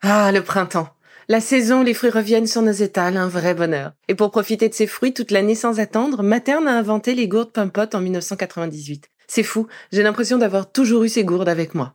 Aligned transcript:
Ah, 0.00 0.30
le 0.30 0.44
printemps. 0.44 0.88
La 1.26 1.40
saison 1.40 1.82
les 1.82 1.92
fruits 1.92 2.10
reviennent 2.10 2.46
sur 2.46 2.62
nos 2.62 2.70
étals, 2.70 3.16
un 3.16 3.26
vrai 3.26 3.52
bonheur. 3.52 3.92
Et 4.06 4.14
pour 4.14 4.30
profiter 4.30 4.68
de 4.68 4.74
ces 4.74 4.86
fruits 4.86 5.12
toute 5.12 5.32
l'année 5.32 5.56
sans 5.56 5.80
attendre, 5.80 6.22
Materne 6.22 6.68
a 6.68 6.78
inventé 6.78 7.16
les 7.16 7.26
gourdes 7.26 7.50
Pimpot 7.50 7.94
en 7.94 8.00
1998. 8.00 9.10
C'est 9.26 9.42
fou, 9.42 9.66
j'ai 9.90 10.04
l'impression 10.04 10.38
d'avoir 10.38 10.70
toujours 10.70 11.02
eu 11.02 11.08
ces 11.08 11.24
gourdes 11.24 11.48
avec 11.48 11.74
moi. 11.74 11.94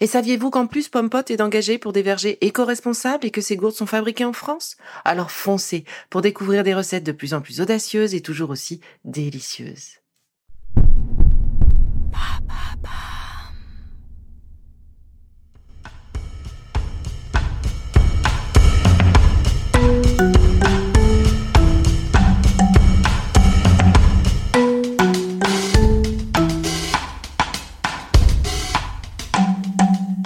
Et 0.00 0.06
saviez-vous 0.06 0.50
qu'en 0.50 0.66
plus 0.66 0.88
Pompot 0.88 1.22
est 1.28 1.40
engagé 1.40 1.78
pour 1.78 1.92
des 1.92 2.02
vergers 2.02 2.38
éco-responsables 2.44 3.26
et 3.26 3.30
que 3.30 3.40
ces 3.40 3.56
gourdes 3.56 3.74
sont 3.74 3.86
fabriquées 3.86 4.24
en 4.24 4.32
France? 4.32 4.76
Alors 5.04 5.30
foncez 5.30 5.84
pour 6.10 6.22
découvrir 6.22 6.64
des 6.64 6.74
recettes 6.74 7.04
de 7.04 7.12
plus 7.12 7.34
en 7.34 7.40
plus 7.40 7.60
audacieuses 7.60 8.14
et 8.14 8.20
toujours 8.20 8.50
aussi 8.50 8.80
délicieuses. 9.04 10.01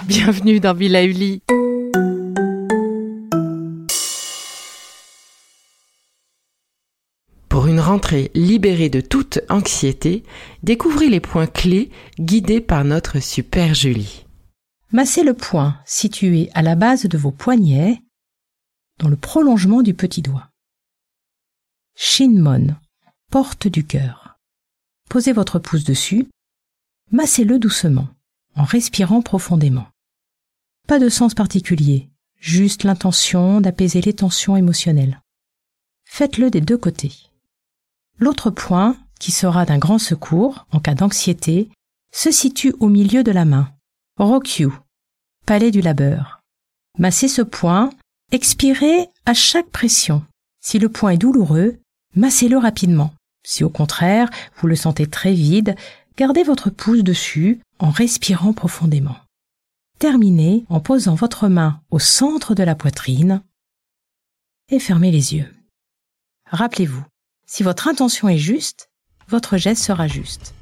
Bienvenue 0.07 0.61
dans 0.61 0.73
Villa 0.73 1.03
Uli. 1.03 1.41
Pour 7.49 7.67
une 7.67 7.81
rentrée 7.81 8.31
libérée 8.33 8.87
de 8.87 9.01
toute 9.01 9.39
anxiété, 9.49 10.23
découvrez 10.63 11.09
les 11.09 11.19
points 11.19 11.45
clés 11.45 11.91
guidés 12.21 12.61
par 12.61 12.85
notre 12.85 13.19
super 13.19 13.73
Julie. 13.73 14.25
Massez 14.93 15.23
le 15.23 15.33
point 15.33 15.77
situé 15.85 16.49
à 16.53 16.61
la 16.61 16.75
base 16.75 17.03
de 17.03 17.17
vos 17.17 17.31
poignets, 17.31 18.01
dans 18.99 19.09
le 19.09 19.17
prolongement 19.17 19.81
du 19.81 19.93
petit 19.93 20.21
doigt. 20.21 20.47
Shinmon, 21.95 22.77
porte 23.29 23.67
du 23.67 23.85
cœur. 23.85 24.39
Posez 25.09 25.33
votre 25.33 25.59
pouce 25.59 25.83
dessus, 25.83 26.29
massez-le 27.11 27.59
doucement, 27.59 28.07
en 28.55 28.63
respirant 28.63 29.21
profondément. 29.21 29.87
Pas 30.87 30.99
de 30.99 31.09
sens 31.09 31.33
particulier, 31.33 32.09
juste 32.39 32.85
l'intention 32.85 33.59
d'apaiser 33.59 33.99
les 33.99 34.13
tensions 34.13 34.55
émotionnelles. 34.55 35.21
Faites-le 36.05 36.49
des 36.49 36.61
deux 36.61 36.77
côtés. 36.77 37.11
L'autre 38.19 38.51
point, 38.51 38.95
qui 39.19 39.31
sera 39.31 39.65
d'un 39.65 39.79
grand 39.79 39.99
secours 39.99 40.65
en 40.71 40.79
cas 40.79 40.95
d'anxiété, 40.95 41.69
se 42.13 42.31
situe 42.31 42.73
au 42.79 42.87
milieu 42.87 43.21
de 43.21 43.33
la 43.33 43.43
main. 43.43 43.69
Rokyu, 44.15 44.69
palais 45.45 45.71
du 45.71 45.81
labeur. 45.81 46.39
Massez 46.97 47.27
ce 47.27 47.41
point, 47.41 47.89
expirez 48.31 49.09
à 49.25 49.33
chaque 49.33 49.69
pression. 49.69 50.23
Si 50.61 50.79
le 50.79 50.87
point 50.87 51.11
est 51.11 51.17
douloureux, 51.17 51.79
massez-le 52.15 52.57
rapidement. 52.57 53.13
Si 53.45 53.65
au 53.65 53.69
contraire, 53.69 54.29
vous 54.55 54.67
le 54.67 54.77
sentez 54.77 55.05
très 55.05 55.33
vide, 55.33 55.75
gardez 56.15 56.43
votre 56.43 56.69
pouce 56.69 57.03
dessus 57.03 57.59
en 57.77 57.89
respirant 57.89 58.53
profondément. 58.53 59.17
Terminez 59.99 60.63
en 60.69 60.79
posant 60.79 61.15
votre 61.15 61.47
main 61.47 61.81
au 61.89 61.97
centre 61.97 62.53
de 62.53 62.61
la 62.61 62.75
poitrine 62.75 63.41
et 64.69 64.77
fermez 64.77 65.09
les 65.09 65.33
yeux. 65.33 65.51
Rappelez-vous, 66.51 67.03
si 67.47 67.63
votre 67.63 67.87
intention 67.87 68.29
est 68.29 68.37
juste, 68.37 68.91
votre 69.27 69.57
geste 69.57 69.83
sera 69.83 70.07
juste. 70.07 70.53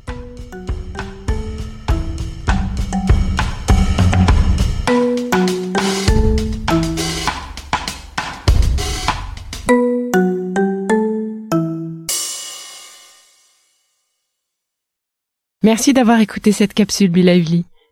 Merci 15.62 15.92
d'avoir 15.92 16.22
écouté 16.22 16.54
cette 16.54 16.74
capsule 16.74 17.10
Bilauli. 17.10 17.66